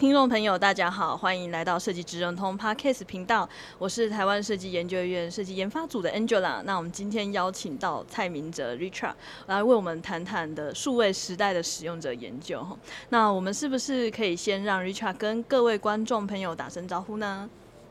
[0.00, 3.46] 听众朋友，大家好，欢迎来到设计职人通 Podcast 频道。
[3.76, 6.62] 我是台湾设计研究院设计研发组的 Angela。
[6.62, 9.12] 那我们今天邀请到蔡明哲 Richard
[9.44, 12.66] 来为我们谈谈的数位时代的使用者研究。
[13.10, 17.50] 那我们是不是可以先让 Richard 跟各位观众朋友打声招呼呢？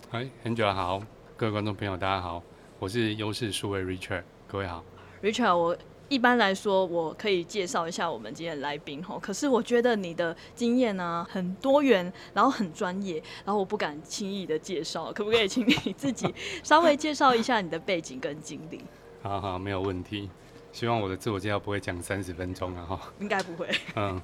[0.09, 1.03] 嗨，Angela 好，
[1.37, 2.41] 各位观众朋友大家好，
[2.79, 4.83] 我是优势数位 Richard，各位好。
[5.21, 5.77] Richard，我。
[6.09, 9.19] 一般来说，我可以介绍一下我们今天的来宾吼。
[9.19, 18.81] 可是我觉得你的经验呢很多元，然后很专业，然后我不敢轻易的介绍，可不可以请你自己 稍微介绍一下你的背景跟经历？
[19.21, 20.29] 好好，没有问题。
[20.71, 23.13] 希望我的自我介绍不会讲三十分钟啊哈。
[23.19, 23.69] 应该不会。
[23.95, 24.19] 嗯，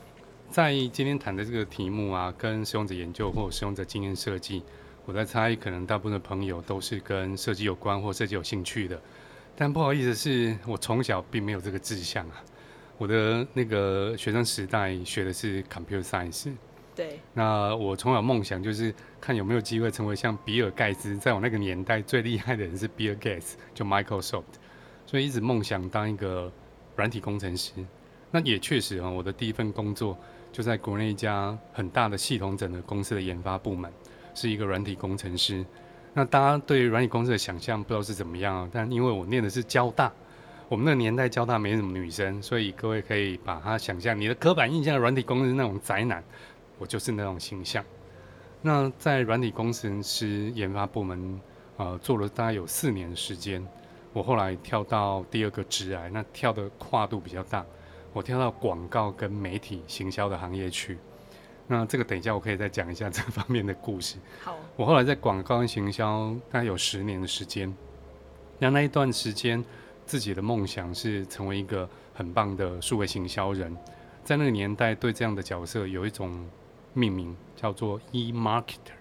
[0.49, 4.63] 在今天谈的这个题目啊，跟使用者研究或使用者经验设计，
[5.05, 8.99] 我在猜可能大部分的朋友都是跟设计有关或设计有兴趣的。
[9.57, 12.43] 但不好意思，是我从小并没有这个志向啊。
[12.97, 16.51] 我的那个学生时代学的是 computer science。
[16.93, 17.19] 对。
[17.33, 24.43] 那我从小梦想就是看有没有机会成为像比尔盖茨，在我那个年代最厉害的人是比尔盖茨就 Microsoft，
[25.05, 26.51] 所以一直梦想当一个
[26.95, 27.71] 软体工程师。
[28.31, 30.17] 那也确实啊，我的第一份工作
[30.51, 33.89] 就在国内一家很大的系统整合公司的研发部门，
[34.33, 35.65] 是一个软体工程师。
[36.17, 38.69] 那大家对软体公司的想象不知道是怎么样？
[38.71, 40.09] 但因为我念的是交大，
[40.69, 46.23] 我们那个年代交大没什么女生，所以各位可以把它想象你的刻板印象软体公司那种宅男，
[46.79, 47.83] 我就是那种形象。
[48.61, 51.41] 那在软体工程师研发部门，
[51.75, 53.61] 呃，做了大概有四年的时间。
[54.13, 57.65] 我后来跳到第二个职涯，那跳的跨度比较大，
[58.13, 60.97] 我跳到广告跟媒体行销的行业去。
[61.67, 64.17] 那这个等一下我可以再讲一下这方面的故事。
[64.43, 67.75] 好，我后来在广告跟行销大概有十年的时间。
[68.59, 69.63] 那那一段时间，
[70.05, 73.75] 自己的梦想是成为一个很棒的数位行销人。
[74.23, 76.47] 在那个年代，对这样的角色有一种
[76.93, 78.95] 命名，叫做 e-marketer，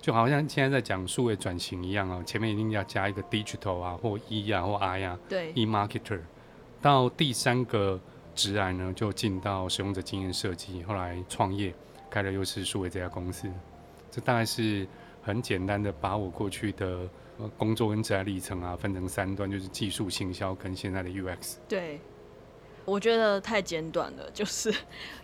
[0.00, 5.18] 就好像现在在讲数位转型一样啊，前面一定要加一个 digital 啊，或 e 啊，或 i 啊。
[5.28, 6.20] 对，e-marketer。
[6.80, 8.00] 到第三个
[8.34, 11.74] 职涯呢，就进到使用者经验设计，后来创业。
[12.10, 13.48] 开了又是数位这家公司，
[14.10, 14.86] 这大概是
[15.22, 17.08] 很简单的把我过去的
[17.56, 21.56] 工作跟职业历程啊分成三段，就是技术、行销跟现在的 UX。
[21.68, 22.00] 对，
[22.84, 24.74] 我觉得太简短了，就是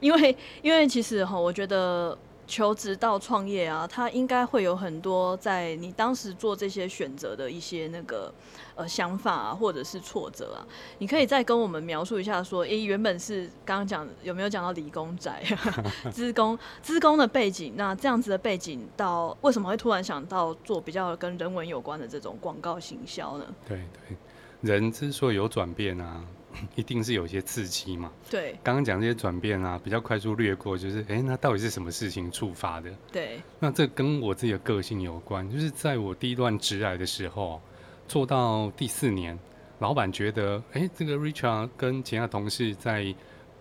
[0.01, 2.19] 因为因为其实哈，我觉得。
[2.47, 8.33] 求职到创业啊，他应该会有很多在你当时做这些选择的一些那个
[8.75, 10.67] 呃想法啊，或者是挫折啊。
[10.99, 15.43] 你可以再跟我们描述一下，说，诶、原本是刚刚讲有没有讲到理工宅、
[16.13, 17.75] 资工、资工的背景？
[17.77, 23.47] 那这样子的背景到为什么会突然想到做比较跟人文有关的这种广告行销呢？
[23.67, 24.17] 对对，
[24.61, 26.23] 人之所以有转变啊。
[26.77, 28.11] 一定是有些刺激嘛？
[28.31, 32.91] 对，刚刚讲这些转变啊，比较快速略过，就是哎、欸，那到底是什么事情触发的？
[33.11, 37.61] 对，那这跟我自己的个性有关，就是在我第一段职来的时候，
[38.07, 39.39] 做到第四年，
[39.79, 43.15] 老板觉得，哎、欸，这个 Richard 跟其他同事在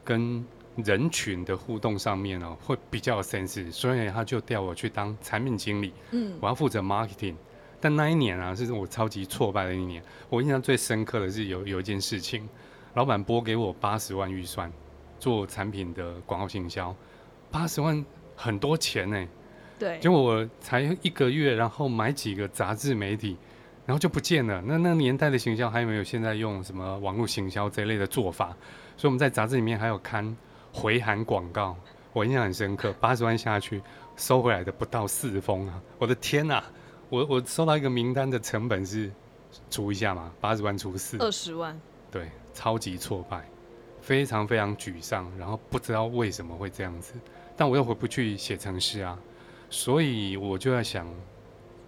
[0.04, 0.46] 跟
[0.78, 7.36] 人群的互动上面哦，会比较有 sense，所以他就调我去当产品经理，嗯，我要负责 marketing。
[7.84, 12.48] 但那一年啊，是我超级挫败的一年，我印象最深刻的是有有一件事情。
[12.94, 14.72] 老板拨给我八十万预算
[15.20, 16.96] 做产品的广告行销，
[17.50, 19.28] 八十万很多钱呢。
[19.80, 23.38] 对，结果我才一个月，然后买几个杂志媒体，
[23.86, 24.62] 然后就不见了。
[24.66, 28.56] 那那年代的行销还没有现在用什么网络行销这一类的做法，
[28.96, 30.38] 所以我们在杂志里面还有看
[30.72, 31.76] 回函广告，
[32.14, 32.94] 我印象很深刻。
[33.00, 33.82] 八十万下去
[34.16, 35.82] 收回来的不到四封啊！
[35.98, 36.64] 我的天哪，
[37.10, 39.12] 我我收到一个名单的成本是
[39.70, 41.80] 除一下嘛，八十万除四，二十万。
[42.12, 42.30] 对。
[42.54, 43.48] 超级挫败，
[44.02, 47.14] 非常非常沮丧，然后不知道为什么会这样子，
[47.56, 49.18] 但我又回不去写程式啊，
[49.70, 51.08] 所以我就在想，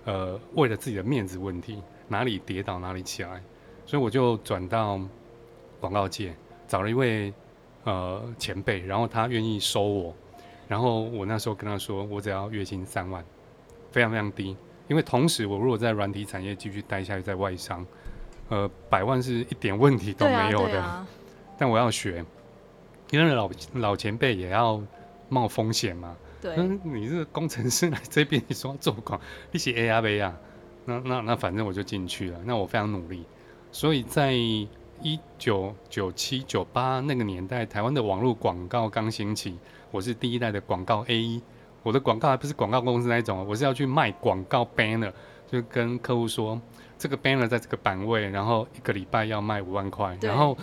[0.05, 3.41] 呃，为了自己的面子问题，哪里跌倒哪里起来，
[3.85, 4.99] 所以我就转到
[5.79, 6.33] 广告界，
[6.67, 7.33] 找了一位
[7.83, 10.15] 呃前辈，然后他愿意收我，
[10.67, 13.23] 然后我那时候跟他说，我只要月薪三万，
[13.91, 14.55] 非常非常低，
[14.87, 17.85] 因为同时我如果在软体产业继续待下去，在外商。
[18.49, 21.07] 呃，百万是一点问题都没有的，啊啊，
[21.57, 22.23] 但我要学，
[23.11, 24.81] 因为老老前辈也要
[25.29, 26.15] 冒风险嘛。
[26.41, 29.19] 对，嗯，你这个工程师来这边，你说要做广，
[29.51, 30.37] 你写 A R V 啊？
[30.85, 32.39] 那那那反正我就进去了。
[32.43, 33.23] 那我非常努力，
[33.71, 39.57] 所以在一九九七九八那个年代，台湾的网络广告刚兴起，
[39.91, 41.41] 我是第一代的广告 A。
[41.81, 45.11] 我的广告还不是广告公司那一种，我是要去卖广告 banner，
[45.47, 46.61] 就跟客户说
[46.97, 50.57] 这个 banner 在这个版位，然后一个礼拜要卖五万块，然后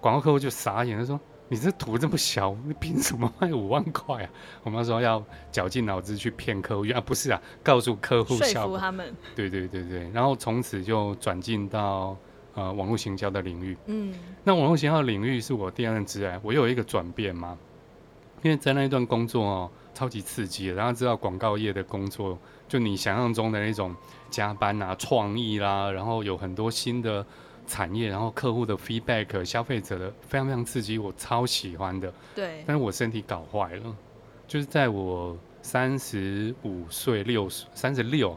[0.00, 1.18] 广告客户就傻眼，他说。
[1.50, 4.28] 你这图这么小，你凭什么卖五万块啊？
[4.64, 9.14] 我们说要绞尽脑汁去骗客户，啊不是啊，告诉客户说服他们。
[9.34, 12.14] 对对对对，然后从此就转进到
[12.52, 13.74] 呃网络行销的领域。
[13.86, 14.12] 嗯，
[14.44, 17.56] 那网络行销的领域是我第二任职业，我有一个转变嘛，
[18.42, 22.38] 因为在那一段工作哦，超级刺激的，然后知道广告业的工作，
[22.68, 23.94] 就你想象中的那种
[24.30, 27.24] 加班啊、创意啦，然后有很多新的。
[27.70, 32.10] 产业，然后客户的 feedback，消费者的非常非常刺激，我超喜欢的。
[32.34, 32.64] 对。
[32.66, 33.94] 但是我身体搞坏了，
[34.46, 38.34] 就是在我三十五岁六十三十六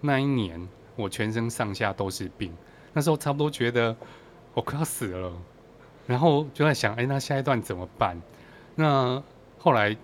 [0.00, 2.52] 那一年，我全身上下都是病。
[2.92, 3.94] 那时候差不多觉得
[4.52, 5.32] 我快要死了，
[6.04, 8.20] 然后就在想，哎，那下一段怎么办？
[8.76, 9.20] 那
[9.58, 9.96] 后来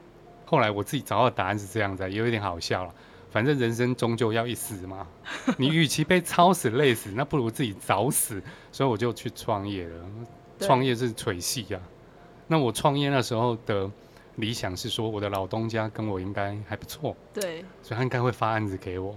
[0.45, 2.93] 后来我自己找到的答案是这样子，也有一点好笑了。
[3.31, 5.07] 反正人生终究要一死嘛，
[5.57, 8.43] 你与其被操死累死，那不如自己早死。
[8.71, 10.05] 所以我就去创业了，
[10.59, 11.81] 创业是垂戏呀。
[12.47, 13.91] 那我创业那时候的
[14.37, 19.17] 理想是说，我的老东家跟我应该还不错，对，所以他应该会发案子给我。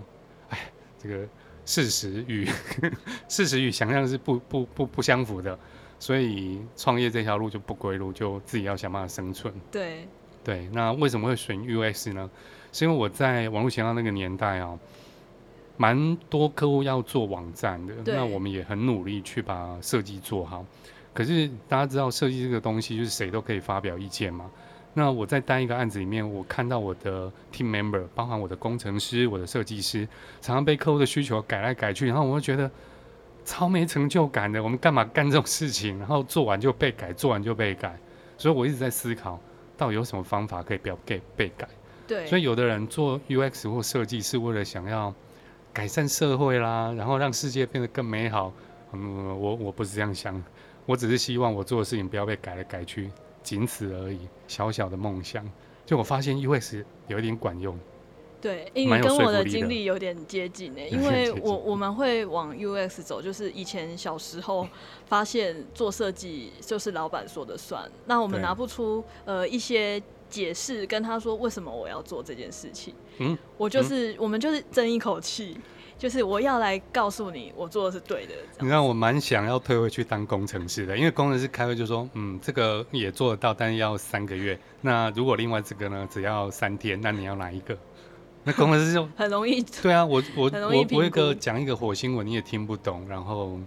[0.49, 1.27] 哎，这个
[1.65, 2.47] 事实与
[3.27, 5.59] 事实与想象是不不不不相符的，
[5.99, 9.53] 所以创业这条路就不归路，就自己要想办法生存。
[9.71, 10.07] 对
[10.43, 12.29] 对，那为什么会选 UX 呢？
[12.71, 14.77] 是因为我在网络前端那个年代啊，
[15.77, 20.65] 蛮多客户要做网站的，那我们也很努力去把设计做好。
[21.13, 24.51] 可是大家知道设计这个东西，就是谁都可以发表意见嘛。
[24.93, 30.07] 那我在单一个案子里面，我看到我的 team member，包含我的工程师、我的设计师，
[30.41, 32.69] 常常被客户的需求改来改去，然后我会觉得
[33.45, 34.61] 超没成就感的。
[34.61, 35.97] 我们干嘛干这种事情？
[35.99, 37.97] 然后做完就被改，做完就被改。
[38.37, 39.39] 所以我一直在思考，
[39.77, 41.65] 到底有什么方法可以不要给被改。
[42.07, 45.13] 对，所以有的人做 UX 或设计是为了想要
[45.71, 48.51] 改善社会啦，然后让世界变得更美好。
[48.91, 50.43] 嗯，我我不是这样想，
[50.85, 53.09] 我只是希望我做的事情不要被改来改去，
[53.41, 54.27] 仅此而已。
[54.47, 55.43] 小小的梦想，
[55.85, 57.79] 就我发现 UX 有一点管用。
[58.45, 64.67] 对，因为跟我的经历有点接近诶， 因为我我们会往 UX 走，就是以前小时候
[65.07, 70.01] 发现做设计就是老板说的算，那我们拿不出呃一些。
[70.27, 75.55] 解释跟他说为什么我要做这件事情，嗯，我就是、嗯、我们就是争一口气，
[75.99, 78.33] 就是我要来告诉你我做的是对的。
[78.59, 84.59] 你让我蛮想要退回去当工程师的，因为工程师开会就说，嗯，这个也做得到，但是要三个月。
[84.81, 87.77] 那如果另外这个呢，只要三天，那你要哪一个？
[88.45, 89.61] 那工程师就很容易。
[89.81, 93.59] 对啊，我我我我一个讲一个火星文你也听不懂，然后。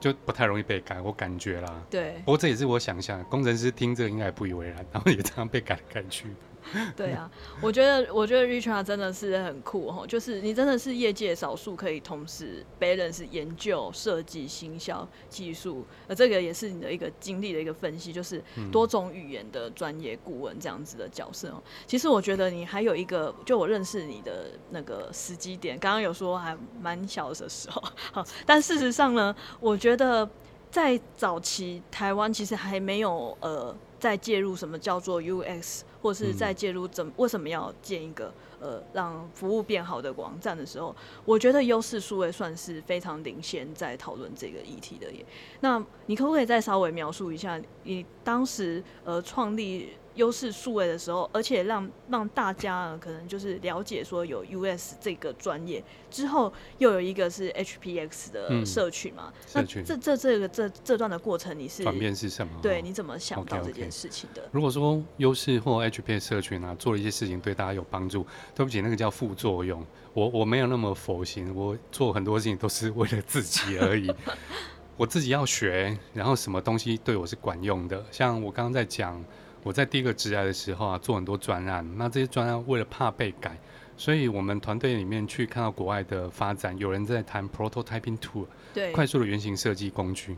[0.00, 1.82] 就不太容易被改，我感觉啦。
[1.88, 2.16] 对。
[2.26, 6.26] 不过这也是我想象，工程师听这个应该也不以为然，然后也常常被改来改去。
[6.96, 7.30] 对啊，
[7.60, 18.42] 我觉得我觉得 Richard 真的是很酷哈，就是你真的是业界少数可以同时 balance 研究、设计、行销、技术，呃，这个也是你的一个经历的一个分析，就是
[18.72, 21.54] 多种语言的专业顾问这样子的角色。
[21.86, 30.28] 其实我觉得你还有一个，就我认识你的那个时机点，刚刚有说还蛮小的时候，好，但事实上呢，我觉得
[30.70, 33.76] 在早期台湾其实还没有呃。
[33.96, 38.30] 在介入什么叫做 UX，或是在介入怎为什么要建一个
[38.60, 40.94] 呃让服务变好的网站的时候，
[41.24, 45.24] 我觉得优势数位算是非常领先在讨论这个议题的耶。
[45.60, 49.94] 那你可不可以再稍微描述一下你当时呃创立？
[50.14, 59.32] 优势数位的时候，而且让让大家可能就是了解说有 US 这个专业之后，又有一个是 HPX 的社群嘛？
[59.32, 62.52] 嗯、那这这这个这这段的过程，你是转变是什么？
[62.62, 64.48] 对，你怎么想到这件事情的？Okay, okay.
[64.52, 69.84] 如果说优势或 HPX 社群啊，做了一些事情对大家有帮助，对不起，那个叫副作用。
[70.12, 74.08] 我我没有那么佛心，我做很多事情都是为了自己而已。
[74.96, 78.04] 我自己要学，然后什么东西对我是管用的？
[78.12, 79.20] 像我刚刚在讲。
[79.64, 81.84] 我在第一个职涯的时候啊，做很多专案。
[81.96, 83.58] 那这些专案为了怕被改，
[83.96, 90.36] 所以我们团队里面去看到国外的发展，有人在谈 prototyping tool，对，快速的原型设计工具。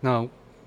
[0.00, 0.24] 那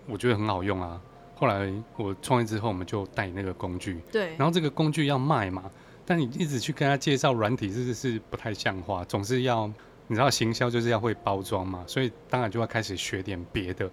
[0.08, 1.00] 我觉得很好用啊。
[1.36, 4.01] 后来我创业之后，我们就带那个工具。
[4.12, 4.36] 对。
[4.36, 5.70] 然后这个工具要卖嘛，
[6.06, 9.06] 但你一直去跟他介绍软体，是是不太像话。
[9.06, 9.68] 总是要，
[10.08, 13.88] 你知道行销就是要会包装嘛，所以当然就要开始学点别的。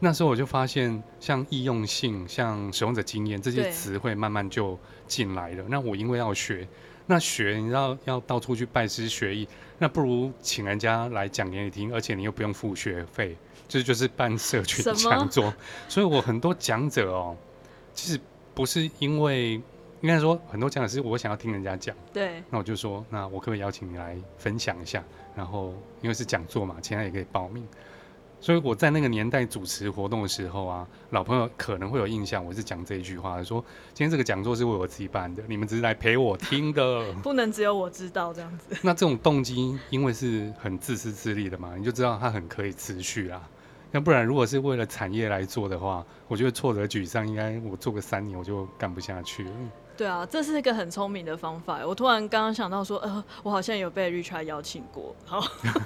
[0.00, 5.64] 那时候我就发现，像易用性、像使用者经验这些词汇慢慢就进来了。
[5.68, 6.66] 那我因为要学，
[7.06, 9.48] 那学你知道要到处去拜师学艺，
[9.78, 13.36] 那不如请人家来讲给你听，而且你又不用付学费，
[13.66, 15.52] 这就是办社群讲座。
[15.88, 17.36] 所以我很多讲者哦，
[17.94, 18.20] 其实
[18.54, 19.52] 不是因为，
[20.02, 21.96] 应该说很多讲者是我想要听人家讲。
[22.12, 22.42] 对。
[22.50, 25.02] 那我就说，那我可不可以邀请你来分享一下？
[25.34, 25.72] 然后
[26.02, 27.66] 因为是讲座嘛，其他也可以报名。
[28.44, 38.76] 所以我在那个年代主持活动的时候啊，老朋友可能会有印象，我是讲这一句话，说今天这个讲座是为我自己办的，你们只是来陪我听的， 不能只有我知道这样子。
[38.84, 43.40] 那这种动机，因为是很自私自利的嘛，你就知道它很可以持续啦。
[43.92, 49.50] 要不然，如果是为了产业来做的话，我觉得挫折沮丧，应该我做个三年我就干不下去了。
[49.96, 51.86] 对啊，这是一个很聪明的方法。
[51.86, 55.40] 我突然刚刚想到说，呃，我好像有被 Richard 邀请过，好，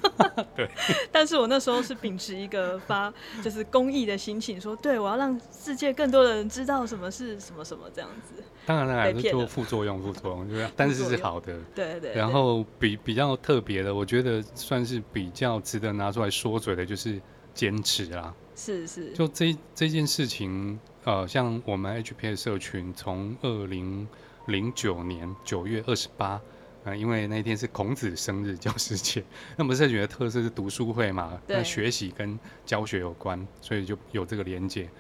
[0.56, 0.68] 对。
[1.12, 3.12] 但是我那时候是秉持一个发
[3.44, 8.42] 就是公益的心情，说，对我要让世界更多的人知道什么是什么什么这样子。
[8.66, 11.56] 当然了，还是做副作用，副作用，对， 但是是好的。
[11.74, 12.14] 对对，对。
[12.14, 17.20] 然后比比较特别的，我觉得算是比较值得拿出来说嘴的，就是
[17.54, 18.34] 坚持啊。
[18.58, 19.12] 是是。
[19.12, 20.78] 就这这件事情。
[21.04, 24.06] 呃，像我们 HPS 社群从二零
[24.46, 26.38] 零九年九月二十八，
[26.84, 29.24] 啊，因为那天是孔子生日，教师节。
[29.56, 34.90] 那么社群的特色是读书会嘛，那学习跟教学有关，所以就有这个连结，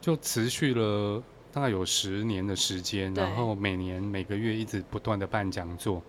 [0.00, 1.22] 就持续了
[1.52, 6.02] 大概有十年的时间，然后每年每个月一直不断的办讲座。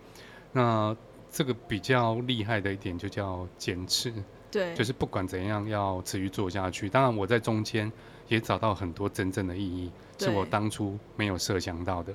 [0.51, 0.95] 那
[1.29, 4.11] 这个比较厉害的一点就叫坚持，
[4.51, 6.89] 对，就是不管怎样要持续做下去。
[6.89, 7.91] 当然我在中间。
[8.29, 9.89] 也找到很多真正的意义，
[10.19, 12.13] 是我当初没有设想到的。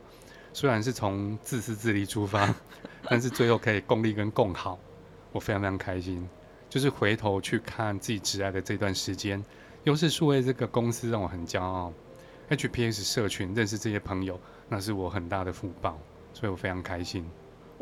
[0.52, 2.54] 虽然是从自私自利出发，
[3.08, 4.78] 但是最后可以共利跟共好，
[5.32, 6.28] 我非常非常开心。
[6.68, 9.42] 就是回头去看自己挚爱的这段时间，
[9.84, 11.90] 又是数位这个公司让我很骄傲。
[12.50, 15.98] ，HPS 社群认识这些朋友，那是我很大的福报，
[16.34, 17.24] 所以我非常开心。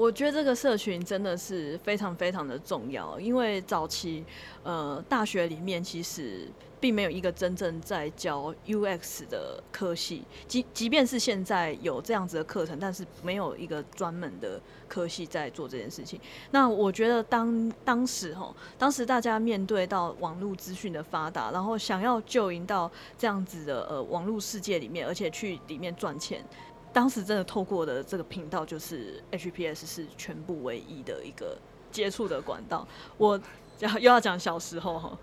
[0.01, 4.25] 我觉得这个社群真的是非常非常的重要，因为早期
[4.63, 6.49] 呃大学里面其实。
[6.81, 16.19] 并没有一个真正在教 UX 的科系，即即便是现在有这样子的课程，但是没有一个专门的科系在做这件事情。
[16.53, 26.43] 那我觉得当当时哈，当时大家面对到网络资讯的发达，然后想要就营到这样子的呃网络世界里面，而且去里面赚钱，
[26.93, 31.57] 当时真的透过的这个频道就是 HPS 是全部唯一的一个
[31.91, 32.87] 接触的管道。
[33.17, 33.41] 我。
[33.81, 35.19] 要又要讲小时候哈，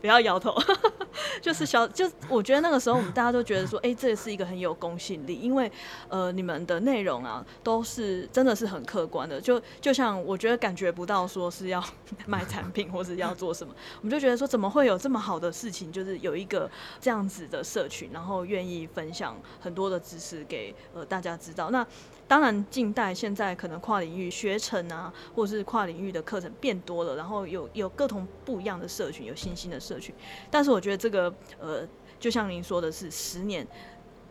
[0.00, 0.54] 不要摇头，
[1.40, 5.70] 就是小就我觉得那个时候我们大家都觉得说，哎、这是一个很有公信力，因为
[6.08, 11.82] 呃你们的内容啊都是真的是很客观的，就就像我觉得感觉不到说是要
[12.26, 21.86] 卖产品或是要做什么，我们就觉得说怎么会有这么好的事情，就是有一个这样子的社群，然后愿意分享很多的知识给呃大家知道那。
[22.32, 30.14] 当然，近代现在可能跨领域学程啊，或者是跨领域的课程变多了，然后有有各种不一样的社群，有新兴的社群。
[30.50, 31.86] 但是我觉得这个呃，
[32.18, 33.68] 就像您说的是十年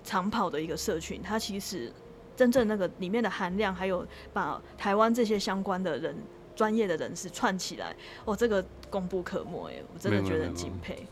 [0.03, 1.93] 长跑的一个社群，它其实
[2.35, 4.03] 真正那个里面的含量，还有
[4.33, 6.17] 把台湾这些相关的人、
[6.55, 11.05] 专业的人士串起来，哦，这个功不可没耶，我真的觉得很敬佩。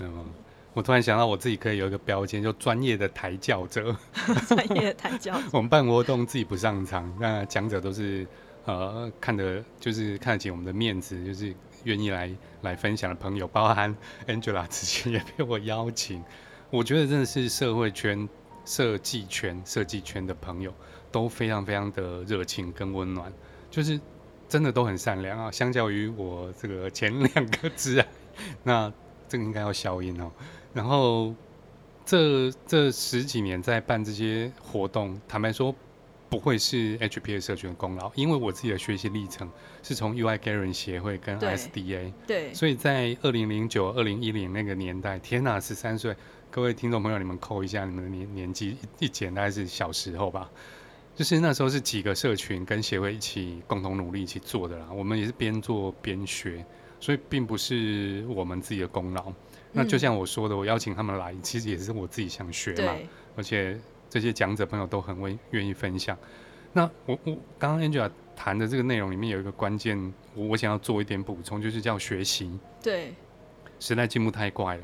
[0.80, 3.94] 我突然想到，我自己可以有一个标签，就专业的抬轿者。
[4.48, 5.38] 专业的抬轿。
[5.52, 8.26] 我们办活动自己不上场，那讲者都是
[8.64, 12.32] 呃看得就是看得起我们的面子，就是愿意来
[12.62, 13.94] 来分享的朋友，包含
[14.26, 16.24] Angela 之前也被我邀请。
[16.70, 18.30] 我觉得真的是社会圈、
[18.64, 20.74] 设计圈、设计圈的朋友
[21.12, 23.30] 都非常非常的热情跟温暖，
[23.70, 24.00] 就是
[24.48, 25.52] 真的都很善良啊。
[25.52, 28.08] 相较于我这个前两个 挚爱，
[28.64, 28.94] 那
[29.28, 30.32] 这个应该要消音哦。
[30.74, 31.34] 然后
[32.06, 35.74] 这这十几年在办这些活动，坦白说
[36.30, 39.50] 不会是 HPA 社群的功劳，因为我自己的学习历程
[39.82, 46.16] 是从 UI Gathering 协会跟 SDA，对，所以在二零零九、二零一零那个年代，天哪，十三岁，
[46.52, 50.50] 各位听众朋友，你们扣一下你们的年年纪，一减大概是小时候吧，
[51.16, 56.64] 就是那时候是几个社群跟协会一起共同努力一起做的啦，我们也是边做边学，
[57.00, 59.34] 所以并不是我们自己的功劳。
[59.72, 62.96] 那就像我说的，我邀请他们来，其实也是我自己想学嘛。
[63.36, 66.18] 而且这些讲者朋友都很愿愿意分享。
[66.74, 72.60] 那我我刚刚 Angela 谈的这个内容里面有一个关键，我我想要做一点补充，就是叫学习。
[72.82, 73.14] 对。
[73.80, 74.84] 时代进步太快了，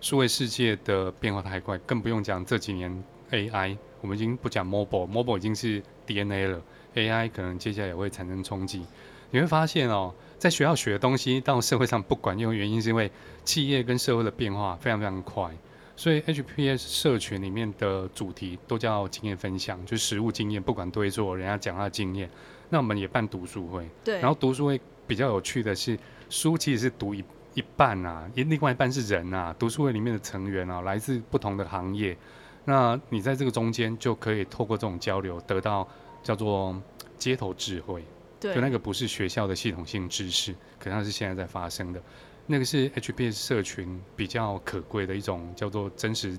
[0.00, 6.62] 数位世界的变化太快，更不用讲这几年 AI，我们已经不讲 Mobile，Mobile 已经是 DNA 了
[6.94, 8.84] ，AI 可能接下来也会产生冲击。
[9.30, 10.14] 你会发现哦。
[10.38, 13.10] 在学校学的东西到社会上不管用，原因是因为
[13.44, 15.50] 企业跟社会的变化非常非常快，
[15.96, 22.30] 所以 HPS 社群里面的主题都叫经验分享，就是实务经验，不管对错，人家讲他的经验。
[22.70, 24.20] 那我们也办读书会，对。
[24.20, 25.98] 然后读书会比较有趣的是，
[26.30, 29.52] 书其实是读一一半啊，另外一半是人啊。
[29.58, 32.16] 读书会里面的成员啊，来自不同的行业。
[32.64, 35.88] 那你在这个中间就可以透过这种交流，得到
[36.22, 36.80] 叫做
[37.16, 38.04] 街头智慧。
[38.40, 38.54] 对。
[38.54, 42.02] 就那个不是学校的系统性知识，可能是现在在发生的。
[42.46, 46.38] 那个是 HBS 社群比较可贵的一种叫做真实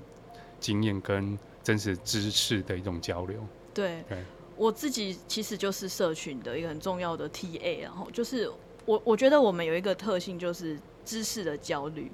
[0.59, 3.45] 经验跟真实知识的一种交流。
[3.73, 4.03] 对。
[4.09, 4.23] 对。
[4.57, 8.51] 我自己其实就是社群的一个很重要的 TA，然后就是
[8.85, 12.11] 我我觉得我们有一个特性就是知识的焦虑，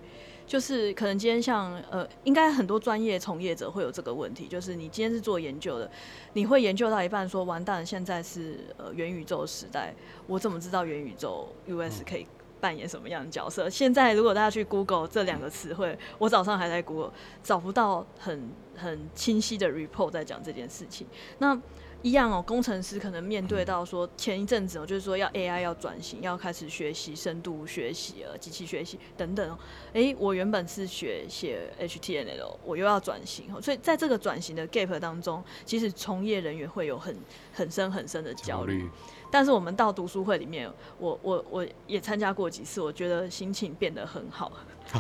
[0.47, 5.89] 就是可能今天像呃，应该很多专业从业者会有这个问题，就是你今天是做研究的，
[6.33, 9.93] 你会研究到一半说完蛋，现在是呃元宇宙时代，
[10.27, 12.27] 我怎么知道元宇宙 US 可以
[12.61, 13.69] 扮演什么样的角色？
[13.69, 17.11] 现在如果大家去 Google 这两个词汇，我早上还在 Google
[17.43, 21.07] 找不到很很清晰的 report 在讲这件事情，
[21.39, 21.59] 那。
[22.05, 29.57] 一样哦，工程师可能面对到说前一阵子哦，就是说要 AI 要转型，要开始学习深度学习呃，机器学习等等哦。
[29.93, 37.17] 诶，我原本是学写 HTML，我又要转型哦，所以在这个转型的 gap 当中，其实从业人员会有很
[37.51, 38.87] 很深很深的焦虑。
[39.31, 44.51] 但是我们到读书会里面，我我我也参加过几次，我觉得心情变得很好。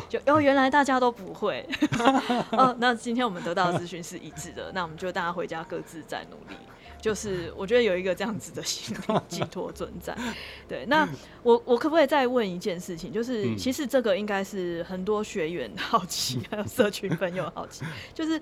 [0.09, 1.63] 就哦，原来大家都不会
[2.51, 2.75] 哦。
[2.79, 6.57] 那今天我们得到的资讯是一致的，那我们就大家回家各自再努力。
[6.99, 10.17] 就是我觉得有一个这样子的心理寄托存在，
[10.67, 10.87] 对。
[10.87, 11.07] 那
[11.43, 13.13] 我我可不可以再问一件事情？
[13.13, 18.41] 就是其实这个应该是很多学员好奇，还有社群朋友好奇， 就是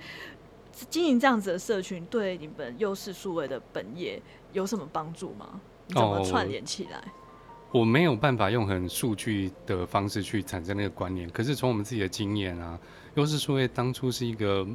[0.89, 4.21] 经营这样子的社群对你们优势数位的本业
[4.53, 5.59] 有什么帮助吗？
[5.93, 6.97] 怎么串联起来？
[6.97, 12.79] 哦，我没有办法用很数据的方式去产生那个观念，可是从我们自己的经验啊，
[13.15, 14.67] 优势数位当初是一个。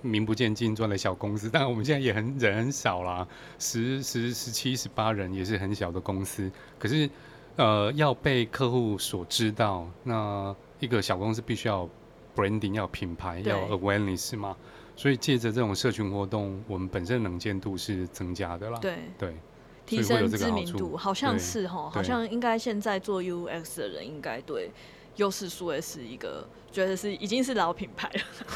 [0.00, 3.26] 名不见经传的小公司，但我们现在也很人很少啦，
[3.58, 6.50] 十十十七十八人也是很小的公司。
[6.78, 7.10] 可是，
[7.56, 11.86] 呃，要被客户所知道，那一个小公司必须要
[12.34, 14.56] branding，要品牌，要 awareness 嘛。
[14.94, 18.78] 所以借着这种社群活动，我们本身的能见度是增加的啦。
[18.78, 19.36] 对对，
[19.86, 24.70] 提升知名度，好像是哈，好像应该现在做 UX 的人应该对。
[25.16, 26.42] 优势数位是一个，
[26.72, 28.10] 觉得是已经是老品牌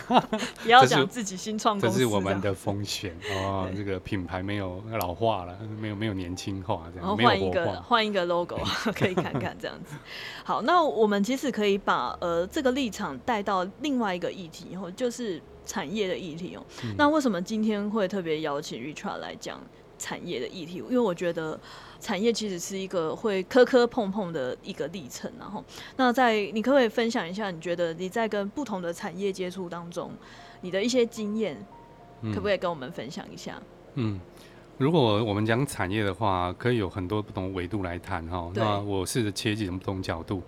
[0.08, 0.28] 了，
[0.64, 3.68] 不要讲自己新创公司这，这是我们的风险哦。
[3.76, 8.58] 这个品牌没有老化了，没有没有年轻化这样，然后换一个换一个 logo
[8.96, 9.96] 可以看看这样子。
[10.44, 16.64] 好，那我们其实可以把呃这个立场带到另外一个议题，后就是产业的议题哦。
[16.84, 19.60] 嗯、那为什么今天会特别邀请 Richard 来讲
[19.98, 20.78] 产业的议题？
[20.78, 21.58] 因为我觉得。
[21.98, 25.64] 产业其实是一个会磕磕碰碰的一个历程，然后，
[25.96, 30.12] 那在你可不可以分享一下，你觉得你在跟不同的产业接触当中，
[30.60, 31.56] 你的一些经验，
[32.34, 33.60] 可不可以跟我们分享一下？
[33.94, 34.20] 嗯，
[34.76, 38.52] 如果我们讲产业的话，可以有很多不同维度来谈哈。
[38.54, 40.42] 那我试着切几种不同角度。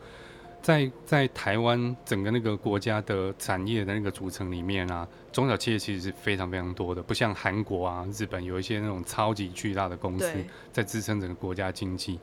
[0.69, 10.31] 在在台湾整个那个国家的产业的那个组成里面啊，中小企业其实是非常非常多的，不像韩国啊、日本有一些那种超级巨大的公司
[10.71, 12.21] 在支撑整个国家经济。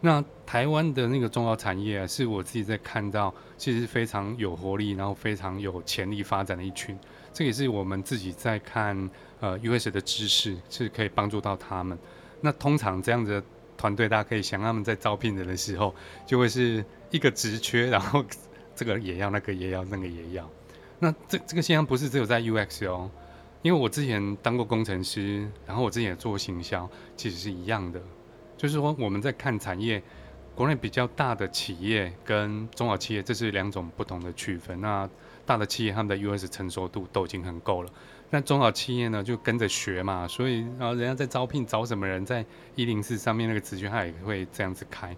[0.00, 6.98] 那台湾的那个重要产业啊，是我自己在看到，其实是非常有活力，然后非常有潜力发展的一群。
[7.32, 11.96] 这也是我们自己在看呃 US 的知识是可以帮助到他们。
[12.40, 15.94] 那通常这样子的团队，大家可以想，他们在招聘人的时候
[16.26, 16.84] 就会是。
[17.14, 18.24] 一个职缺， 然后
[18.74, 20.50] 这个也要，那个也要，那个也要。
[20.98, 23.08] 那这这个现象不是只有在 UX 哦，
[23.62, 28.02] 因为我之前当过工程师，然后我之前也做行销，其实是一样的。
[28.56, 30.02] 就是说我们在看产业，
[30.56, 34.80] 国内比较大的企业跟中小企业，这是两种不同的区分。
[34.80, 35.08] 那
[35.46, 37.90] 大的企业他们的 UX 成熟度都已经很够了，
[38.30, 45.16] 那中小企业呢就跟着学嘛，所以然后人家在招聘找什么人，在一零四上面那个职缺，他也会这样子开。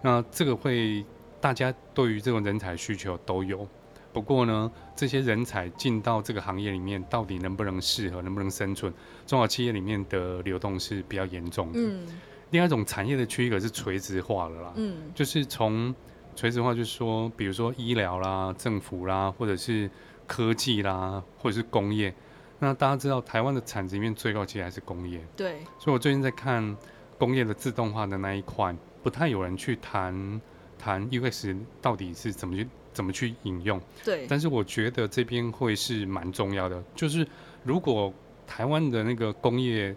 [0.00, 1.04] 那这个会。
[1.40, 3.66] 大家对于这种人才需求都有，
[4.12, 8.92] 不过呢，这些人才进到这个行业里面，到底能不能适合，能不能生存？
[9.26, 11.78] 中小企业里面的流动是比较严重的。
[11.78, 12.06] 嗯。
[12.50, 14.72] 另外一种产业的区隔是垂直化的啦。
[14.76, 15.12] 嗯。
[15.14, 15.94] 就是从
[16.34, 19.90] 垂直化，就是说，比如说医疗啦、政府啦，或者是
[20.26, 22.14] 科技啦，或者是工业。
[22.58, 25.20] 那大家知道，台湾的产值里面最高其实还是工业。
[25.36, 25.58] 对。
[25.78, 26.74] 所以我最近在看
[27.18, 30.40] 工业的自动化的那一块，不太有人去谈。
[30.78, 33.80] 谈 UX 到底是怎么去怎么去引用？
[34.04, 36.82] 对，但是我觉得这边会是蛮重要的。
[36.94, 37.26] 就是
[37.62, 38.12] 如果
[38.46, 39.94] 台湾的那个工业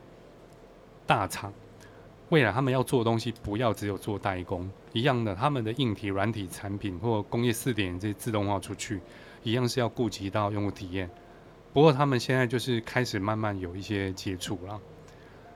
[1.05, 1.53] 大厂，
[2.29, 8.99] 未来他们要做的东西，不要只有做代工一样的，他们的硬体、软体产品或工业四点这些自动化出去，
[9.43, 11.09] 一样是要顾及到用户体验。
[11.71, 14.79] 不过他们现在就是开始慢慢有一些接触了。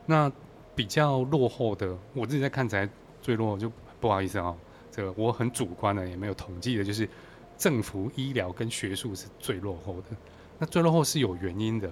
[0.06, 0.32] 那
[0.76, 2.88] 比较落后的，我自己在看起来
[3.22, 4.58] 最落后，就不好意思啊、喔，
[4.96, 7.10] 这个我很主观的，也没有统计的，就是
[7.58, 10.16] 政府、医疗跟学术是最落后的。
[10.60, 11.92] 那最落后是有原因的，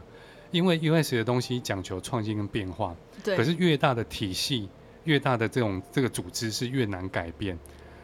[0.51, 3.35] 因为 US 的东西讲求创新跟变化，对。
[3.35, 4.69] 可是越大的体系，
[5.05, 7.57] 越大的这种这个组织是越难改变。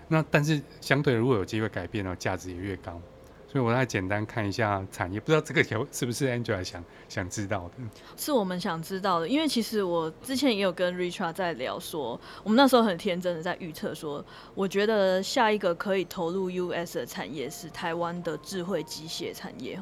[0.08, 3.00] 那但是相对如果有机会改变呢，价值也越高。
[3.58, 7.84] 所以我来简单看一下产业，不知道这个有是不是 Angela 想想知道的？
[8.16, 19.80] 是我们想知道的，因为其实我之前也有跟 Richard 在聊说，我们那时候很天真的在预测说，我觉得下一个可以投入 US 的产业是台湾的智慧机械产业。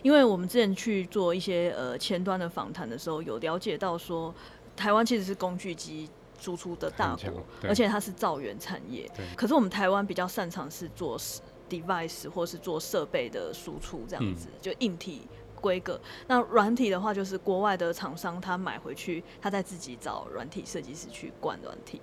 [0.00, 4.34] 因为我们之前去做一些呃前端的访谈的时候，有了解到说，
[4.74, 6.08] 台湾其实是工具机
[6.40, 9.06] 输出的大国，而且它是造园产业。
[9.36, 11.18] 可是我们台湾比较擅长是做
[11.68, 15.22] device 或是做设备的输出这样子，就硬体
[15.60, 16.00] 规格。
[16.26, 22.00] 那软体的话，就是国外的厂商他买回去，他再自己找软体设计师去灌软体。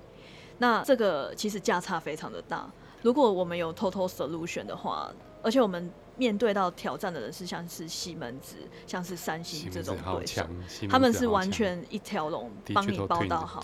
[0.58, 2.70] 那这个其实价差非常的大。
[3.02, 8.56] 如果我们有 total solution 的话，而且我们面对到挑战的人是像是西门子、
[8.88, 10.44] 像是三星这种对手，
[10.90, 13.64] 他们是完全一条龙帮你包到好。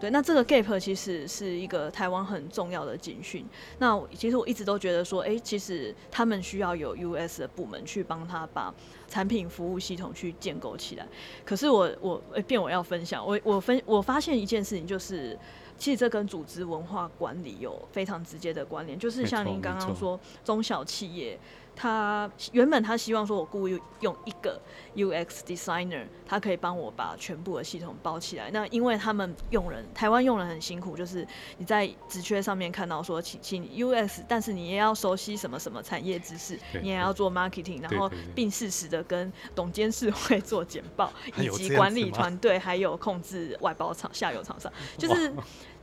[0.00, 3.44] 对，那这个 gap 其实是一个台湾很重要的警讯。
[3.78, 8.74] 那其实我一直都觉得说，哎、欸，其实他们需要有 US 的部门去帮他把
[9.06, 11.06] 产品服务系统去建构起来。
[11.44, 15.38] 可是我我哎，变我要分享，我我分我发现一件事情，就是
[15.76, 18.98] 其实这跟组织文化管理有非常直接的关联。
[18.98, 21.38] 就是像您刚刚说，中小企业。
[21.80, 24.60] 他原本他希望说，我雇用一个
[24.94, 28.50] UX designer，他可以帮我把全部的系统包起来。
[28.50, 45.32] 那因为他们用人，台湾用人很辛苦，就是你在职缺上面看到说，请请 UX，但是你也要熟悉什么什么产业知识，你也要做 marketing，然后并适时的跟董监事会做简报， 以及管理团队，还有控制外包厂、下游厂商，就是。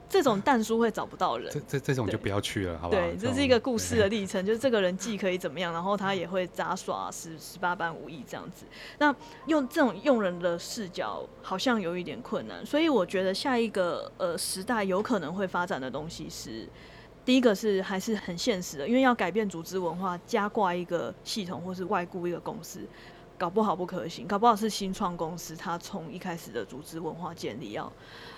[0.10, 3.02] 这种蛋书会找不到人，这这这种就不要去了，好不好？
[3.02, 8.66] 对，这是一个故事的历程，就是这个人既可以怎么样，然后他也会杂耍十十八般武艺这样子。
[9.00, 9.14] 那
[9.48, 16.68] 用这种用人的视角，好像有一点困难，所以我觉得下一个呃时代有可能会发展的东西是，
[17.26, 22.82] 第一个是还是很现实的，因为要改变组织文化，加挂一个系统或是外雇一个公司。
[23.40, 27.94] 搞不好不可行，搞不好是新创公司，它从一开始的组织文化建立要，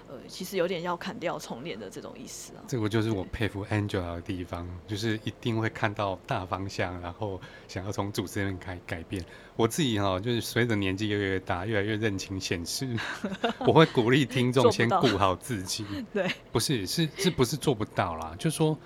[0.10, 2.63] 呃，其实有点要砍掉重练的这种意思啊。
[2.67, 9.24] 这个就是我佩服 Angela 的地方，就是一定会看到大方向，然后想要从组织里面改改变。
[9.56, 12.88] 我自己哈，就是随着年纪越来越大，越来越认清现实，
[13.65, 15.86] 我会鼓励听众先顾好自己。
[16.12, 18.36] 对，不是，是是不是做不到啦？
[18.39, 18.78] 就是说，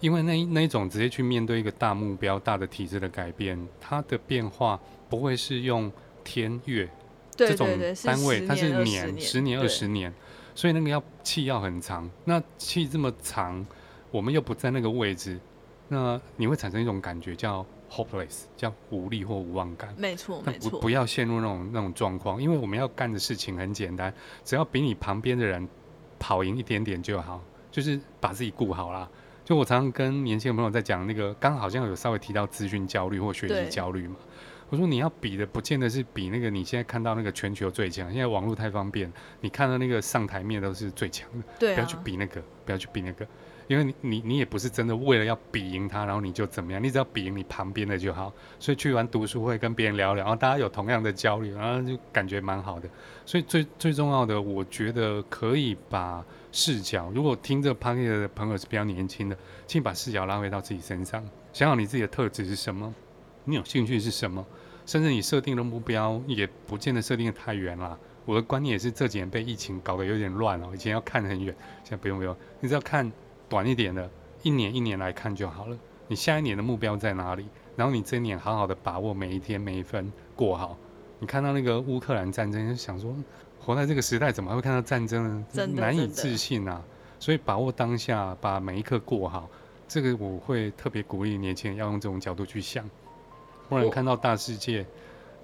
[0.00, 4.80] 因为那那一种直接去面对一个大目标、大的体制的改变，它的变化。
[5.12, 5.92] 不会是用
[6.24, 6.88] 天月
[7.36, 7.68] 这种
[8.02, 10.10] 单位，它是年、十年、二十年，
[10.54, 12.08] 所以那个要气要很长。
[12.24, 13.64] 那气这么长，
[14.10, 15.38] 我们又不在那个位置，
[15.88, 19.94] 那你会产生一种感觉叫 hopeless，叫无力或无望感。
[19.98, 20.80] 没错，没错。
[20.80, 24.12] 不要陷入那种那种状况，因为我们要干的事情很简单，
[24.44, 25.68] 只要比你旁边的人
[26.18, 29.08] 跑赢一点点就好，就是把自己顾好啦。
[29.44, 34.16] 就我常常跟年轻的朋友在讲那个，刚好像有稍微提到资讯焦虑或学习焦虑嘛。
[34.72, 38.10] 我说你要比的，不见得是比那个你现在看到那个全球最强。
[38.10, 41.44] 现在网络太方便，你看到那个上台面都是最强的。
[41.58, 41.74] 对啊。
[41.74, 43.26] 不要去比那个，不要去比那个，
[43.68, 46.82] 因为你你你也不是真的为了要比赢他，然后你就怎么样？
[46.82, 48.32] 你只要比赢你旁边的就好。
[48.58, 52.88] 所以去完读书会跟别人聊聊，然后大家有同样的焦虑，然后就感觉蛮好的。
[53.26, 62.94] 所以最最重要的，我觉得可以把视角，如果听这个 podcast 的朋友是比较年轻的，请把视角拉回到自己身上，想想你自己的特质是什么，
[63.44, 64.42] 你有兴趣是什么。
[64.86, 67.98] 甚至你设定的目标也不见得设定的太远了。
[68.24, 70.68] 我的观念也是这几年被疫情搞得有点乱了。
[70.74, 73.10] 以前要看很远，现在不用不用，你只要看
[73.48, 74.08] 短一点的，
[74.42, 75.76] 一年一年来看就好了。
[76.06, 77.46] 你下一年的目标在哪里？
[77.74, 80.76] 然后你这一年好好的把握每一天每一分过好。
[81.18, 83.14] 你看到那个乌克兰战争，就想说
[83.58, 85.46] 活在这个时代怎么还会看到战争呢？
[85.74, 86.82] 难以置信啊！
[87.18, 89.48] 所以把握当下，把每一刻过好，
[89.88, 92.84] 这个我会特别鼓励年轻人要用这种角度去想。
[93.68, 94.86] 突然看到大世界，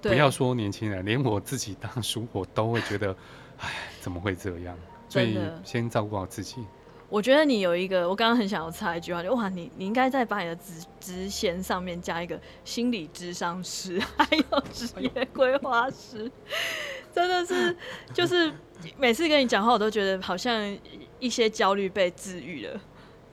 [0.03, 3.15] 不要说年轻人， 连我自己当叔，我都会觉得，
[3.59, 4.77] 哎，怎么会这样？
[5.09, 6.65] 所以先照顾好自己。
[7.09, 16.31] 我觉得你有一个，我刚刚很想要插一句话，就哇，你你应该在把你的职职衔上面加一个心理智商师， 还有职业规划师，
[17.15, 17.75] 真的是，
[18.13, 18.53] 就是
[18.99, 20.79] 每次跟你讲话，我都觉得好像
[21.19, 22.79] 一些焦虑被治愈了。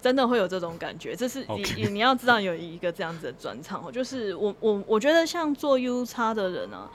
[0.05, 1.15] 真的会有这种感觉。
[1.15, 6.91] 这是你.你你要知道有一个这样子的转场，就是我我我觉得像做 U 叉的人呢、啊，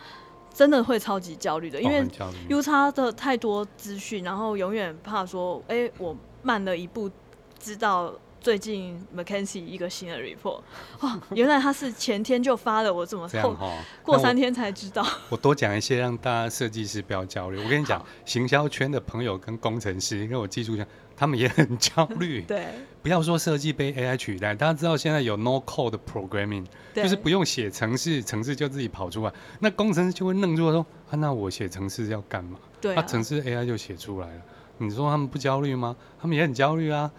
[0.55, 2.07] 真的会超级焦虑的，因为
[2.49, 7.11] U 叉的太多资讯，然后永远怕说，哎、欸，我慢了一步，
[7.59, 8.14] 知道。
[8.40, 10.61] 最近 McKinsey 一个新的 report，
[11.00, 13.55] 哇，原来他是前天就发了，我怎么后
[14.03, 15.03] 过三天才知道？
[15.03, 17.62] 我，我多讲一些，让大家设计师不要焦虑。
[17.62, 22.40] 我跟你讲，行销圈的朋友跟工程师，跟我技术讲，他们也很焦虑。
[22.48, 22.66] 对，
[23.03, 29.33] 不要说设计被 AI 取代，大家知道现在有 No Code Programming，就是不用写程式，程式就自己跑出来。
[29.59, 32.59] 那工程师就会愣住说：啊，那我写程式要干嘛？
[32.81, 34.42] 对、啊，那程式 AI 就写出来了。
[34.79, 35.94] 你说他们不焦虑吗？
[36.18, 37.11] 他们也很焦虑啊。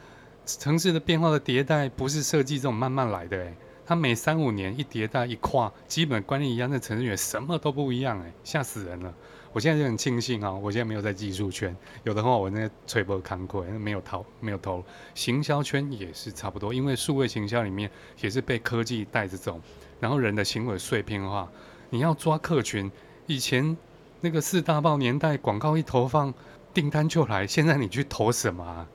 [0.45, 9.13] 城市的变化的迭代不是设计这种慢慢来的哎，它每三五年一迭代一跨，基本观念一样，那城市也什么都不一样哎，吓死人了。
[9.53, 14.83] 我现在就很庆幸啊，我现在没有在技术圈，有的话我那个吹波扛过，没有逃，没有投。
[15.13, 19.59] 行销圈也是差不多，因为数位行销里面也是被科技带着走，
[19.99, 21.51] 然后人的行为碎片化，
[21.89, 22.89] 你要抓客群，
[23.27, 23.75] 以前
[24.21, 26.33] 那个四大报年代广告一投放，
[26.73, 28.87] 订单就来，现在你去投什么啊？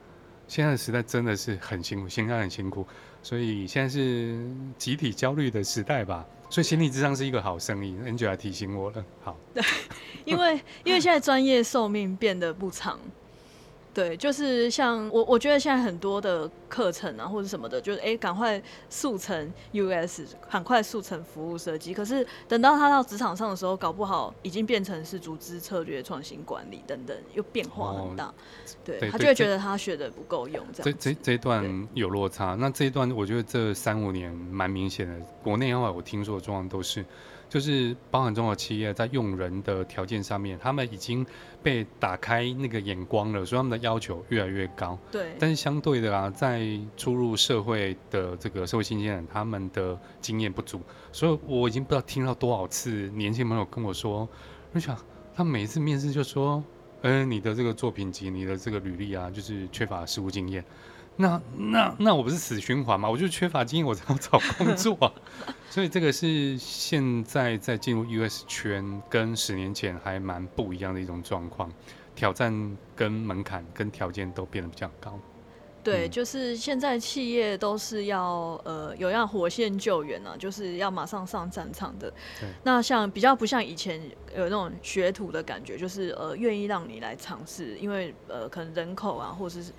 [0.49, 2.87] 现在的时代真的是很辛苦，现在很辛苦，
[3.23, 4.39] 所以现在是
[4.79, 6.25] 集体焦虑的时代吧。
[6.49, 9.05] 所以心理智商是一个好生意，Angela 提醒我了。
[9.25, 9.63] 好，对，
[10.25, 13.01] 因为因为现在专业寿命变得不长。
[13.97, 21.95] 对，就是像我，我觉得现在很多的课程啊，或者什么的，就是哎，赶快速成 US，赶快速成服务设计。
[21.95, 28.27] 可是等到他到职场上的时候，搞不好已经变成是组织策略、创新管理等等，又变化很大。
[28.27, 28.35] 哦、
[28.85, 30.85] 对，对他就会觉得他学的不够用，这样。
[30.85, 32.55] 这这这一段有落差。
[32.55, 35.27] 那这一段，我觉得这三五年蛮明显的。
[35.43, 37.03] 国内的话，我听说的状况都是。
[37.57, 41.25] 就是包含中国企业在用人的条件上面，他们已经
[41.63, 44.99] 被打开那个眼光了，所以他们的要求越来越高。
[45.11, 45.35] 对。
[45.39, 54.29] 但是相对的啊，在初入社会的这个社会新鲜人，他们的经验不足，所以我已经不知道听到多少次年轻朋友跟我说，
[54.75, 54.95] 我想
[55.35, 56.63] 他每一次面试就说，
[57.01, 60.63] 嗯、呃，你的这个作品集，你的这个履历啊，就是缺乏实务经验。
[61.19, 63.09] 那那那我不是死循环吗？
[63.09, 65.11] 我就缺乏经验，我才要找工作啊。
[65.71, 71.73] 所以这个是现在在进入 US 圈跟十年前还蛮不一样的一种状况，
[72.15, 75.19] 挑战跟门槛跟条件都变得比较高。
[75.83, 82.11] 对，就是现在企业都是要呃有要火线救援啊，就是要马上上战场的。
[82.41, 84.01] 对那像比较不像以前
[84.37, 89.73] 有那种学徒的感觉，就是呃愿意让你来尝试，因为呃可能人口啊或者是。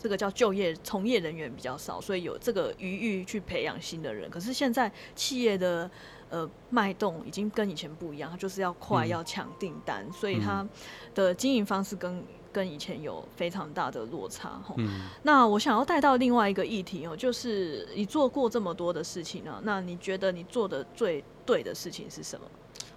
[0.00, 4.28] 这个叫就业从业人员比较少，所以有这个余裕去培养新的人。
[4.30, 5.90] 可是现在企业的
[6.30, 10.66] 呃脉动已经跟以前不一样，它就是要快，嗯、要抢订单，所以它
[11.14, 14.60] 的经营方式跟跟以前有非常大的落差。
[14.76, 22.46] 嗯、那我想要带到另外一个议题哦，就是你做过这么多的事情呢，那你觉得你做的最对的事情是什么？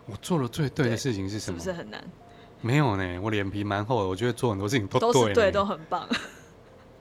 [0.08, 1.60] 我做的最对的事情是什么？
[1.60, 2.04] 是不是很难？
[2.60, 6.08] 没有呢，我脸皮蛮厚的，我觉得做很多事情都对，都是对，都很棒。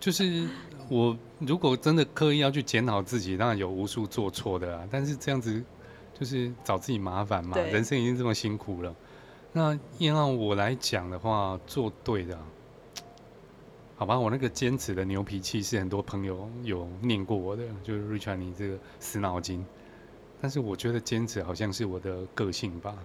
[0.01, 0.49] 就是
[0.89, 4.89] 我如果真的刻意要去检讨自己，当然有无数做错的啊。
[4.91, 5.63] 但是这样子
[6.19, 7.57] 就是找自己麻烦嘛。
[7.59, 8.97] 人生已经这么辛苦了，
[9.53, 12.39] 那要让我来讲的话，做对的，
[13.97, 14.19] 好吧？
[14.19, 19.65] 我那个坚持的牛脾气是很多朋友有念过我的，就是 Richard 你这个死脑筋。
[20.41, 22.97] 但是我觉得坚持好像是我的个性吧，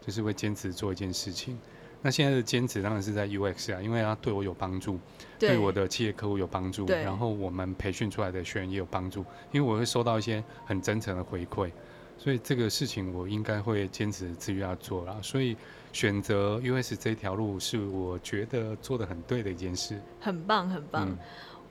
[0.00, 1.58] 就是会坚持做一件事情。
[2.06, 5.00] 那现在的坚持当然是在 UX 啊，因为它对我有帮助，
[5.38, 11.70] 对，对我的企业客户有帮助，然后我们培训出来的学员也有帮助，因为我会收到一些很真诚的回馈，
[12.18, 15.16] 所以这个事情我应该会坚持自己要做啦。
[15.22, 15.56] 所以
[15.94, 21.08] 选择 UX 这条路是我觉得做的很对的一件事，很棒很棒。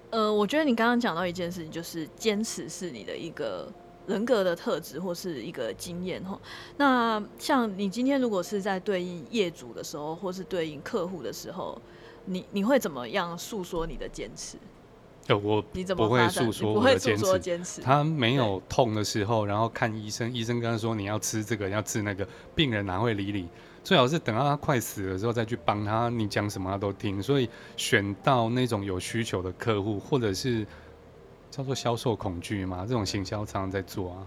[0.10, 3.72] 嗯、呃，我觉得你刚刚讲到一件事情，就是坚持是你的一个。
[4.06, 6.38] 人格的特质或是一个经验哈，
[6.76, 11.82] 那像你今天如果是在对应业主的时候，或是对应客户的时候，
[12.26, 14.58] 你你会怎么样诉说你的坚持？
[15.28, 17.00] 呃，我你怎么不会诉说我的
[17.40, 17.82] 坚持？
[17.82, 23.48] 他没有痛的时候，然后看医生，医生跟他说你要吃这个，要治那个，病人哪会理你？
[23.86, 27.24] 最好是等到他快死的时候再去帮他，你讲什么他都听。
[27.24, 30.68] 所以选到那种有需求的客户，或者是。
[31.56, 34.26] 叫做销售恐惧嘛，这种行销常常在做啊，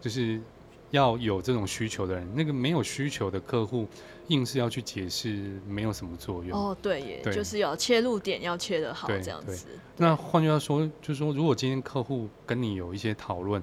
[0.00, 0.40] 就是
[0.90, 3.86] 要有这种需求的人，那个没有需求的客户，
[4.26, 6.58] 硬是要去解释，没有什么作用。
[6.58, 9.68] 哦，对耶，对就是要切入点要切得好，这样子。
[9.96, 13.62] 那换句话说，就是说，如果今天客户跟你有一些讨论，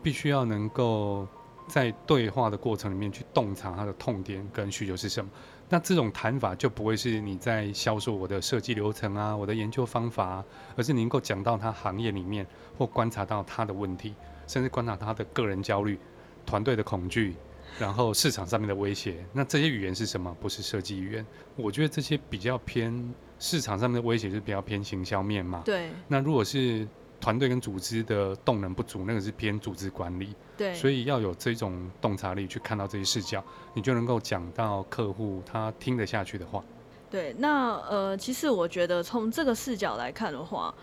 [0.00, 1.26] 必须要能够
[1.66, 5.28] 在对话的过程里面去洞察他的痛点跟需求是什么。
[5.68, 10.44] 那这种谈法就不会是你在销售我的设计流程啊，我的研究方法啊，
[10.76, 12.46] 而是你能够讲到他行业里面
[12.76, 14.14] 或观察到他的问题，
[14.46, 15.98] 甚至观察他的个人焦虑、
[16.44, 17.34] 团队的恐惧，
[17.78, 19.24] 然后市场上面的威胁。
[19.32, 20.36] 那这些语言是什么？
[20.40, 21.26] 不是设计语言。
[21.56, 25.62] 我觉得这些比较偏市场上面的威胁，是比较偏行销面嘛。
[25.64, 25.90] 对。
[26.06, 26.86] 那如果是
[27.24, 30.34] 团队跟组织的动能不足，那个是偏组织管理。
[30.58, 36.62] 对，所以要有这种洞察力去看到这些视角，你就能够讲到客户他听得下去的话。
[37.10, 40.74] 对，那呃，其实我觉得从这个视角来看的话，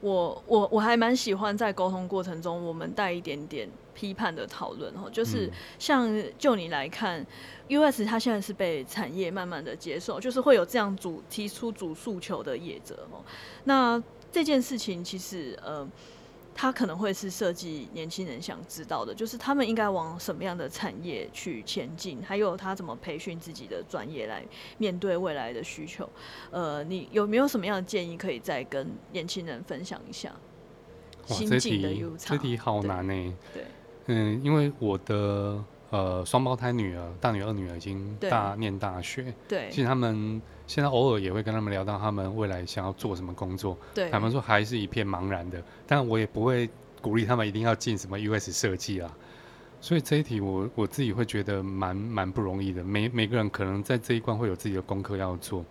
[0.00, 6.08] 我我我还蛮喜欢在沟通过程中，我们带一点点批判的讨论哦，就是像
[6.38, 7.26] 就你来看，嗯
[7.90, 13.18] ，US 它现在是被产业慢慢的接受，就是会有这样主提出主诉求的业者哦，
[13.64, 14.00] 那。
[14.34, 15.88] 这件事情其实，呃，
[16.56, 24.44] 他可能会是设计年轻人想知道的，就是他们应该往什么样的产业去前进，还有他怎么培训自己的专业来
[24.76, 26.10] 面对未来的需求。
[26.50, 30.34] 呃，你有没有什么样的建议可以再跟年轻人分享一下？
[31.28, 33.34] 哇，这题这题好难呢。
[33.52, 33.64] 对，
[34.06, 40.40] 嗯，因为我的呃双胞胎女儿，大女儿、二女儿已经大念大学，对，其实他们。
[40.66, 46.66] 现在偶尔也会跟他们聊到他们未来想要做什么工作，对，他们说还是一片茫然的，但我也不会
[47.02, 49.12] 鼓励他们一定要进什么 US 设计啦。
[49.82, 52.82] 所以这一题我我自己会觉得蛮蛮不容易的。
[52.82, 55.62] 每每个人可能在这一关会有自己的功课要做，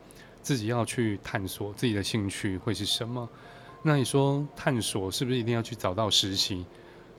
[0.44, 3.28] 自己要去探索自己的兴趣会是什么。
[3.82, 6.64] 那你说探索是不是一定要去找到实习？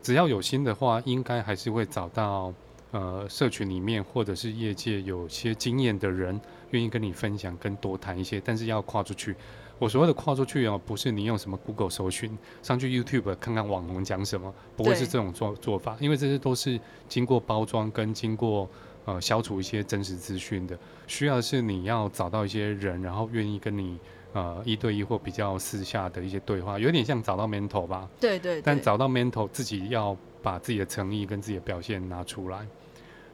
[0.00, 2.54] 只要有心的话，应该还是会找到
[2.94, 6.40] 呃社群里面或者是业界有些经验的人。
[6.70, 9.36] 愿意跟你分享，跟多谈一些，但是要跨出去。
[9.78, 18.68] 我所谓的跨出去哦，不是你用什么 Google 搜寻，上去 YouTube 看看网红讲什么，不会是这种做做法，因为这些都是经过包装跟经过
[19.04, 20.76] 呃消除一些真实资讯的。
[21.06, 24.00] 需要的是你要找到一些人，然后愿意跟你
[24.32, 28.10] 呃一对一或比较私下的一些对话，有点像找到 mentor 吧。
[28.18, 28.62] 对对，对。
[28.62, 32.66] 但找到 mentor，自己要把自己的诚意跟自己的表现拿出来。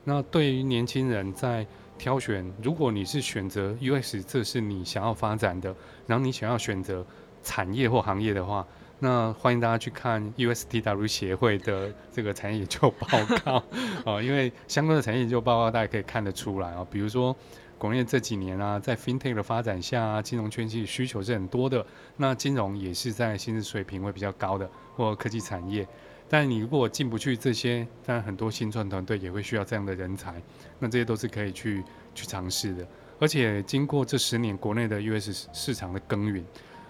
[0.04, 1.66] 那对于年轻人在
[1.98, 5.74] 挑选，如果你是选择 UX，这是你想要发展的，
[6.06, 7.04] 然后你想要选择
[7.42, 8.66] 产业或行业的话，
[9.00, 13.06] 那欢迎大家去看 USTW 协会的这个产业研究报
[13.44, 13.62] 告
[14.10, 17.36] 啊， 因为相关的产业研究报告大家可以看得出来啊，比如说
[17.76, 21.84] 国内这几年啊，在 FinTech 的发展下啊，金融圈其实需求是很多的，
[22.16, 25.86] 那金融也是在薪资水平会比较高的，或科技产业。
[26.32, 30.40] 但你如果进不去这些，当然很多新创团队也会需要这样的人才，
[30.78, 31.82] 那这些都是可以去
[32.14, 32.86] 去尝试的。
[33.18, 36.44] 而且经过这十年国内的 US 市场的耕耘，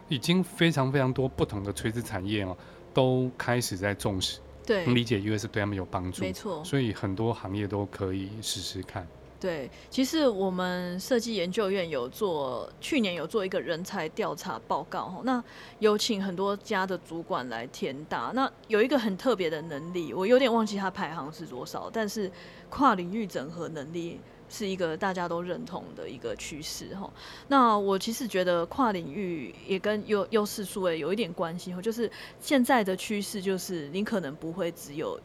[0.09, 2.55] 已经非常非常多不同的垂直产业哦，
[2.93, 6.63] 都开始在重视，对，理解 US 对他们有帮助，没错。
[6.63, 9.09] 所以很多行业都可以试试看。
[9.41, 15.43] 对，其实我们设计研究院有做，去年有做一个人才调查报告，那
[15.79, 18.33] 有请很多家的主管来填答。
[18.35, 22.31] 那有一个很特别的能力，我有点忘记它排行是多少，但是
[22.69, 27.11] 跨领域整合能力是一个大家都认同的一个趋势哈。
[27.49, 35.19] 那我其实觉得跨领域也跟优优势数位有一点关系，就是现在的趋势就是你可能不会只有。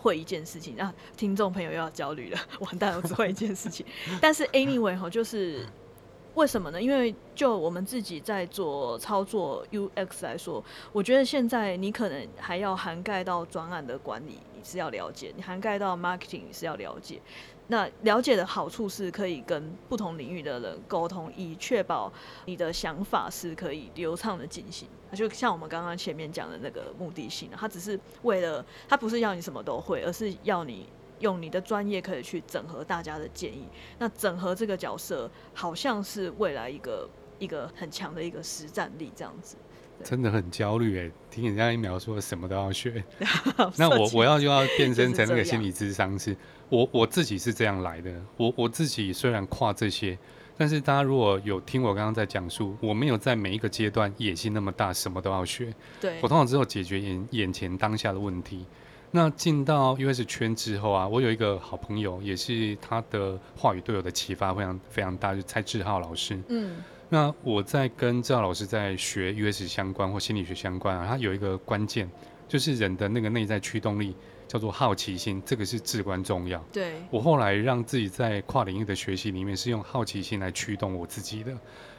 [0.00, 3.84] 会一件事情，让、啊、听众朋友又要焦虑了， 完蛋，我只会一件事情。
[4.20, 5.66] 但是 anyway 哈，就是
[6.34, 6.80] 为什么呢？
[6.80, 17.20] 因为就我们自己在做操作 UX 来说，我觉得现在你可能还要涵盖到专案的管理，你是要了解；你涵盖到 marketing，你是要了解。
[17.70, 22.12] 那了解的好处是可以跟不同领域的人沟通，以确保
[22.46, 24.88] 你的想法是可以流畅的进行。
[25.12, 30.88] 就像我们刚刚前面讲的那个目的性，它只是为了，它不是要你什么都会，而是要你
[31.20, 33.68] 用你的专业可以去整合大家的建议。
[34.00, 39.56] 那整合这个角色，好像是未来一个一个很强的一个实战力，这样子。
[40.02, 43.04] 真的很焦虑哎，听人家一描述什么都要学，
[43.76, 46.34] 那我我要就要变 身成那个心理智商师。
[46.70, 50.16] 我我自己是这样来的，我我自己虽然跨这些，
[50.56, 55.74] 但是大家如果有听我刚刚在讲述，我没有在每一个阶段野心那么大，什么都要学。
[56.00, 58.64] 对，我通常只有解决眼眼前当下的问题。
[59.10, 66.40] 那进到 US 圈之后啊，我有一个好朋友，也是他的话语对我的启发非常非常大，就是蔡志浩老师。
[66.48, 66.76] 嗯。
[67.08, 72.08] 那我在跟赵老师在学 US 相关或心理学相关啊，他有一个关键，
[72.46, 74.14] 就是人的那个内在驱动力
[74.50, 76.58] 叫做好奇心，这个是至关重要。
[76.72, 81.56] 对，我后来让自己在跨领域的学习里面是用好奇心来驱动我自己的。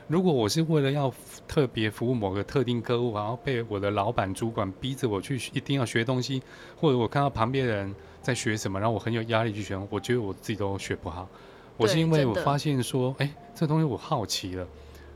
[0.10, 1.10] 如果我是为了要
[1.48, 6.44] 特别服务某个特定客户，然后被我的老板、主管逼着我去一定要学东西，
[6.76, 11.30] 或者我看到旁边人在学什么，然后我很有压力去学，我觉得我自己都学不好。
[11.78, 14.68] 我是因为我发现说，哎，这东西我好奇了，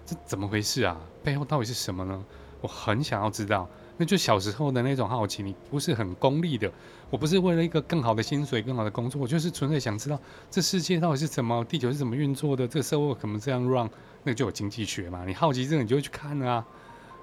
[0.06, 0.98] 这怎么回事啊？
[1.22, 2.24] 背后到底是什么呢？
[2.62, 3.68] 我很想要知道。
[3.98, 6.72] 那就小时候的那种好奇，你不是很功利的。
[7.10, 10.20] 我不是为了一个更好的薪水、更好的工作，我就是纯粹想知道
[10.50, 13.90] 这世界到底是怎么，地球是怎么运作的，这个社会怎么这样 run，
[14.24, 15.24] 那就有经济学嘛。
[15.26, 16.66] 你好奇这个，你就会去看啊。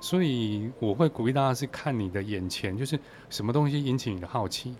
[0.00, 2.98] 所以我会鼓励大家是看你的眼前，就是
[3.28, 4.74] 什么东西引起你的好奇，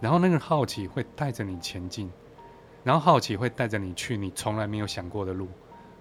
[0.00, 2.10] 然后那个好奇会带着你前进，
[2.84, 5.48] 然后好奇会带着你去你从来没有想过的路，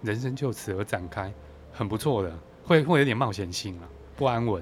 [0.01, 1.32] 人生就此而展开，
[1.72, 4.61] 很不错的，会会有点冒险性啊，不安稳。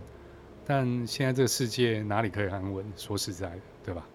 [0.69, 2.85] 但现在这个世界哪里可以安稳？
[2.95, 4.05] 说实在的，对吧？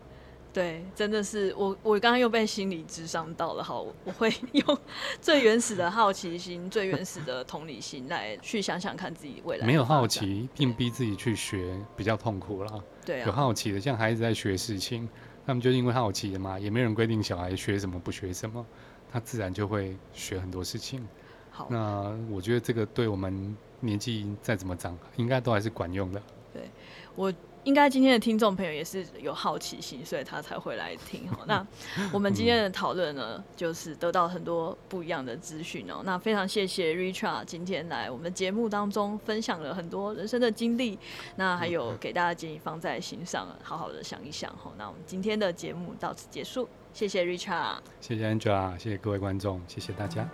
[0.52, 3.64] 对，真的是我，我刚刚又被心理智商到了。
[3.64, 4.78] 好，我会用
[5.20, 9.66] 最原始的好奇心、最原始的同理心来去想想看自己未来。
[9.66, 12.84] 没有好奇，并逼自己去学，比较痛苦了。
[13.04, 15.08] 对啊，有好奇的，像孩子在学事情，
[15.44, 18.64] 他们就因为好奇的嘛，也没人规定小孩学什么不学什么，
[19.10, 21.04] 他自然就会学很多事情。
[21.50, 26.22] 好，那我觉得这个对我们年纪再怎么长，应该都还是管用的。
[26.54, 26.70] 对，
[27.14, 27.30] 我
[27.64, 31.38] 应该今天的听众朋友也是有好奇心，所以他才会来听哈。
[31.46, 31.66] 那
[32.12, 36.02] 我们今天的讨论呢，就是得到很多不一样的资讯哦。
[36.04, 40.98] 那非常谢谢 Richard 今天来我们的节目当中分享了很多人生的经历，
[41.36, 44.70] 那还有给大家建议放在心上，好好的想一想哈。
[44.76, 50.28] 那我们今天的节目到此结束，谢谢 Richard，谢谢 Angela，谢谢各位观众，谢谢大家。